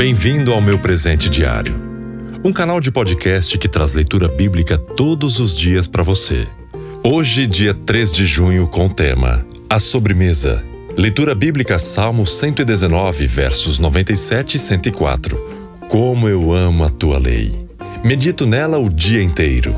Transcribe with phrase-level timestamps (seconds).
[0.00, 1.74] Bem-vindo ao meu presente diário.
[2.42, 6.48] Um canal de podcast que traz leitura bíblica todos os dias para você.
[7.04, 10.64] Hoje, dia 3 de junho, com o tema A Sobremesa.
[10.96, 15.36] Leitura bíblica Salmo 119, versos 97 e 104.
[15.90, 17.68] Como eu amo a tua lei.
[18.02, 19.76] Medito nela o dia inteiro.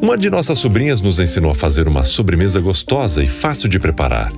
[0.00, 4.32] Uma de nossas sobrinhas nos ensinou a fazer uma sobremesa gostosa e fácil de preparar.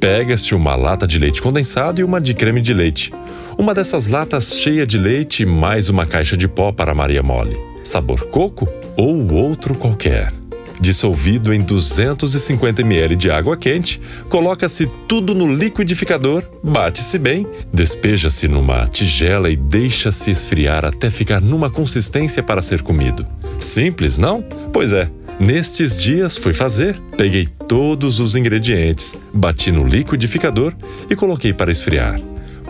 [0.00, 3.12] Pega-se uma lata de leite condensado e uma de creme de leite.
[3.58, 7.58] Uma dessas latas cheia de leite mais uma caixa de pó para Maria Mole.
[7.82, 10.32] Sabor coco ou outro qualquer.
[10.78, 18.86] Dissolvido em 250 ml de água quente, coloca-se tudo no liquidificador, bate-se bem, despeja-se numa
[18.86, 23.24] tigela e deixa-se esfriar até ficar numa consistência para ser comido.
[23.58, 24.42] Simples, não?
[24.70, 25.08] Pois é.
[25.38, 26.98] Nestes dias fui fazer.
[27.16, 30.72] Peguei todos os ingredientes, bati no liquidificador
[31.10, 32.18] e coloquei para esfriar.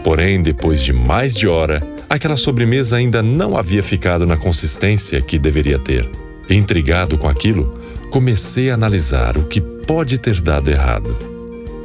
[0.02, 5.38] Porém, depois de mais de hora, aquela sobremesa ainda não havia ficado na consistência que
[5.38, 6.09] deveria ter.
[6.51, 7.74] Intrigado com aquilo,
[8.10, 11.16] comecei a analisar o que pode ter dado errado.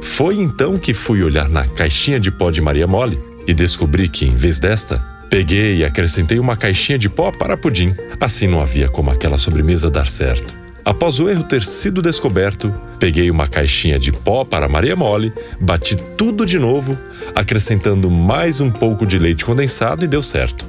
[0.00, 4.26] Foi então que fui olhar na caixinha de pó de Maria Mole e descobri que,
[4.26, 4.98] em vez desta,
[5.30, 7.94] peguei e acrescentei uma caixinha de pó para pudim.
[8.20, 10.61] Assim não havia como aquela sobremesa dar certo.
[10.84, 15.96] Após o erro ter sido descoberto, peguei uma caixinha de pó para Maria Mole, bati
[16.16, 16.98] tudo de novo,
[17.36, 20.66] acrescentando mais um pouco de leite condensado e deu certo.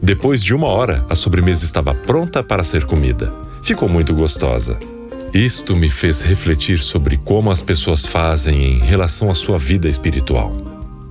[0.00, 3.32] Depois de uma hora, a sobremesa estava pronta para ser comida.
[3.62, 4.78] Ficou muito gostosa.
[5.34, 10.52] Isto me fez refletir sobre como as pessoas fazem em relação à sua vida espiritual.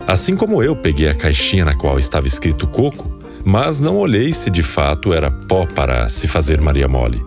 [0.07, 4.49] Assim como eu peguei a caixinha na qual estava escrito coco, mas não olhei se
[4.49, 7.23] de fato era pó para se fazer Maria Mole.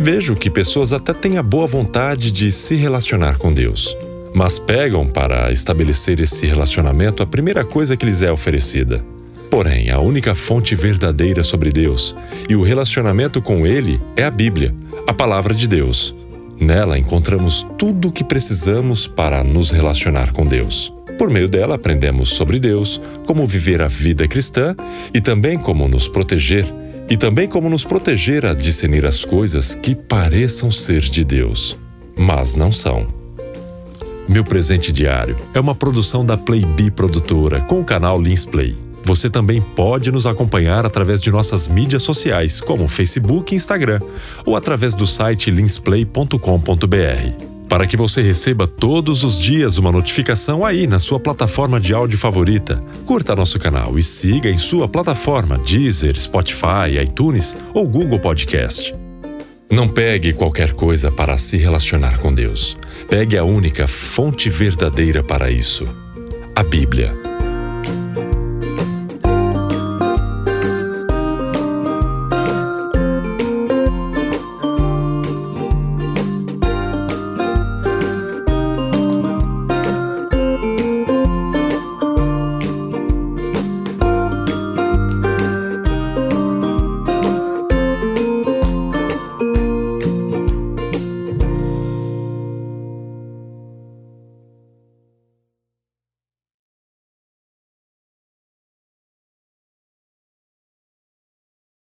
[0.00, 3.96] Vejo que pessoas até têm a boa vontade de se relacionar com Deus,
[4.32, 9.04] mas pegam para estabelecer esse relacionamento a primeira coisa que lhes é oferecida.
[9.50, 12.14] Porém, a única fonte verdadeira sobre Deus
[12.48, 14.72] e o relacionamento com Ele é a Bíblia,
[15.04, 16.14] a Palavra de Deus.
[16.60, 20.92] Nela encontramos tudo o que precisamos para nos relacionar com Deus.
[21.18, 24.76] Por meio dela aprendemos sobre Deus, como viver a vida cristã
[25.12, 26.64] e também como nos proteger
[27.10, 31.76] e também como nos proteger a discernir as coisas que pareçam ser de Deus,
[32.16, 33.06] mas não são.
[34.28, 38.76] Meu presente diário é uma produção da Playbee Produtora com o canal Lins Play.
[39.04, 44.00] Você também pode nos acompanhar através de nossas mídias sociais, como Facebook e Instagram,
[44.44, 50.86] ou através do site linsplay.com.br para que você receba todos os dias uma notificação aí
[50.86, 52.82] na sua plataforma de áudio favorita.
[53.04, 58.94] Curta nosso canal e siga em sua plataforma Deezer, Spotify, iTunes ou Google Podcast.
[59.70, 62.76] Não pegue qualquer coisa para se relacionar com Deus.
[63.08, 65.84] Pegue a única fonte verdadeira para isso:
[66.56, 67.27] a Bíblia.